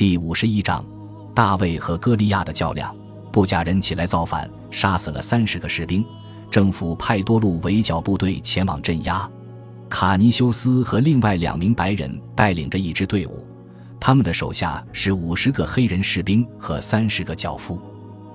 [0.00, 0.82] 第五十一章，
[1.34, 2.96] 大卫和歌利亚的较量。
[3.30, 6.02] 布甲人起来造反，杀死了三十个士兵。
[6.50, 9.30] 政府派多路围剿部队前往镇压。
[9.90, 13.44] 卡尼修斯和另外两名白人带领着一支队伍，
[14.00, 17.78] 他们的手下是五十个黑人士兵和三十个脚夫。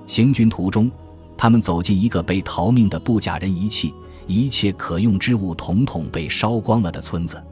[0.06, 0.88] 行军途中，
[1.36, 3.92] 他们走进一个被逃命的布甲人遗弃、
[4.28, 7.42] 一切可用之物统统被烧光了的村子。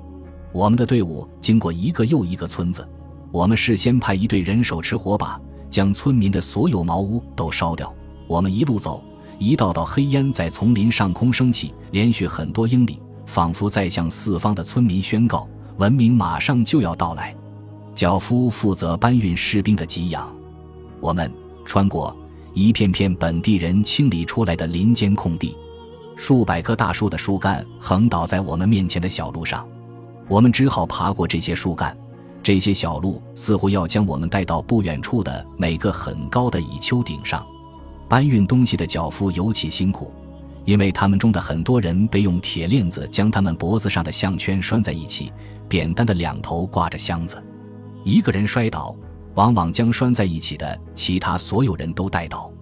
[0.53, 2.89] 我们的队伍经过一个又一个村子，
[3.35, 7.93] 我们事先派一队人手持火把，将村民的所有茅屋都烧掉。
[8.29, 9.03] 我们一路走，
[9.41, 17.35] 一道道黑烟在丛林上空升起，连续很多英里，仿佛在向四方的村民宣告：文明马上就要到来。
[17.93, 20.33] 脚夫负责搬运士兵的给养，
[21.01, 21.29] 我们
[21.65, 22.17] 穿过
[22.53, 25.57] 一片片本地人清理出来的林间空地，
[26.15, 29.67] 数百棵大树的树干横倒在我们面前的小路上。
[30.29, 31.97] 我们只好爬过这些树干，
[32.45, 37.45] 这些小路似乎要将我们带到不远处的每个很高的蚁丘顶上。
[38.07, 40.13] 搬运东西的脚夫尤其辛苦，
[40.67, 45.33] 因为他们中的很多人被用铁链子将他们脖子上的项圈拴在一起，
[45.71, 47.43] 扁担的两头挂着箱子。
[48.05, 48.95] 一个人摔倒，
[49.37, 52.53] 往往将拴在一起的其他所有人都带倒。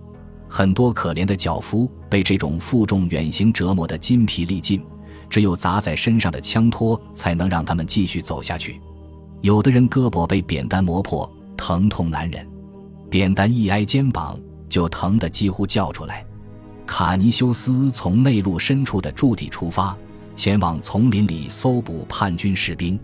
[0.49, 4.81] 很多可怜的脚夫被这种负重远行折磨得筋疲力尽。
[5.29, 8.79] 只有砸在身上的枪托才能让他们继续走下去。
[9.43, 12.47] 有的人胳膊被扁担磨破，疼痛难忍，
[13.11, 16.25] 扁担一挨肩膀就疼得几乎叫出来。
[16.87, 19.97] 卡尼修斯从内陆深处的驻地出发，
[20.37, 22.99] 前往丛林里搜捕叛军士兵。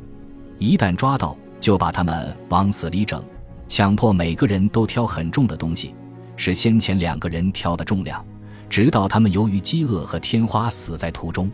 [0.59, 3.21] 一旦抓到，就把他们往死里整，
[3.67, 5.93] 强迫每个人都挑很重的东西，
[6.37, 8.25] 是先前两个人挑的重量，
[8.71, 11.51] 直到他们由于饥饿和天花死在途中。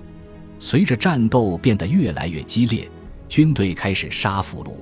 [0.58, 2.86] 随着战斗变得越来越激烈，
[3.34, 4.74] 军队开始杀俘虏。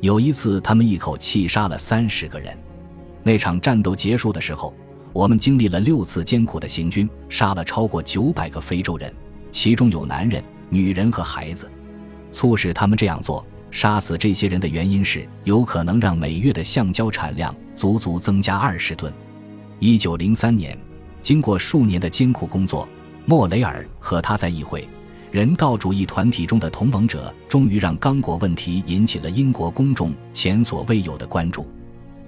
[0.00, 2.56] 有一次，他们一口气杀了三十个人。
[3.24, 4.72] 那场战斗结束的时候，
[5.12, 9.12] 我们经历了六次艰苦的行军，杀了超过九百个非洲人，
[9.50, 11.68] 其中有男人、女人和孩子。
[12.30, 19.12] 促使他们这样做、杀死这些人的原因是，有可能让每月的橡胶产量足足增加二十吨。
[19.80, 20.78] 一九零三年，
[21.22, 22.88] 经过数年的艰苦工作，
[23.26, 24.88] 莫雷尔和他在议会。
[25.30, 31.64] 人道主义团体中的同盟者终于让刚果问题引起了英国公众前所未有的关注。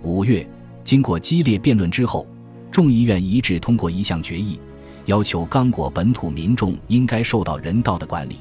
[0.05, 0.49] 五月，
[0.85, 2.25] 经过激烈辩论之后，
[2.71, 4.61] 众议院一致通过一项决议，
[5.07, 8.37] 要求刚果本土民众应该受到人道的管理。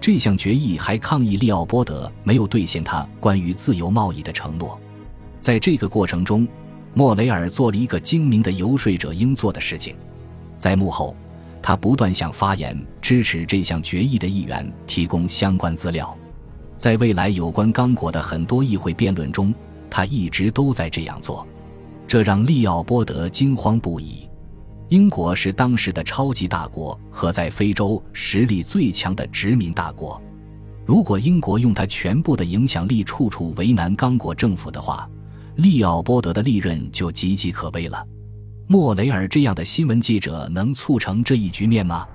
[0.00, 4.78] 这项决议还抗议利奥波德没有兑现他关于自由贸易的承诺。
[5.40, 6.46] 在这个过程中，
[6.94, 9.96] 莫雷尔做了一个精明的游说者应做的事情，
[10.56, 11.16] 在幕后。
[11.68, 16.16] 他不断向发言支持这项决议的议员提供相关资料，
[16.78, 19.52] 在未来有关刚果的很多议会辩论中，
[19.90, 21.46] 他一直都在这样做，
[22.06, 24.26] 这让利奥波德惊慌不已。
[24.88, 30.18] 英国是当时的超级大国和在非洲实力最强的殖民大国，
[30.86, 35.06] 如果英国用他全部的影响力处处为难刚果政府的话，
[35.56, 38.02] 利奥波德的利润就岌岌可危了。
[38.70, 42.06] 莫雷尔这样的新闻记者能促成这一局面吗？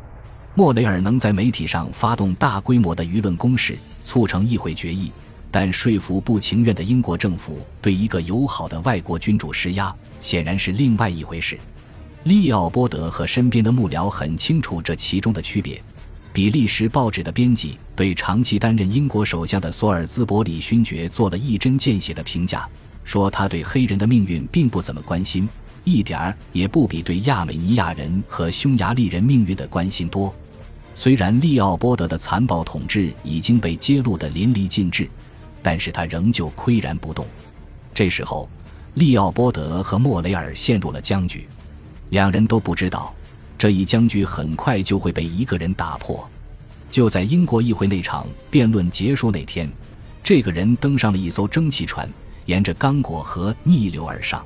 [0.53, 5.12] 莫雷尔能在媒体上发动大规模的舆论攻势，促成议会决议，
[5.50, 9.91] 但说服不情愿的英国政府对一个友好的外国君主施压，
[10.22, 11.58] 显然是另外一回事。
[12.25, 15.84] 利奥波德和身边的幕僚很清楚这其中的区别。
[16.31, 22.70] 比利时报纸的编辑对长期担任英国首相的索尔兹伯里勋爵做了一针见血的评价，
[23.03, 25.50] 说他对黑人的命运并不怎么关心。
[25.84, 30.34] 一点儿也不比对亚美尼亚人和匈牙利人命运的关心多。
[30.96, 35.10] 虽然利奥波德的残暴统治已经被揭露得淋漓尽致，
[35.62, 37.26] 但是他仍旧岿然不动。
[37.94, 38.48] 这时候，
[38.94, 41.48] 利奥波德和莫雷尔陷入了僵局，
[42.12, 43.14] 两人都不知道，
[43.58, 46.30] 这一僵局很快就会被一个人打破。
[46.92, 49.68] 就在英国议会那场辩论结束那天，
[50.24, 52.08] 这个人登上了一艘蒸汽船，
[52.46, 54.46] 沿着刚果河逆流而上。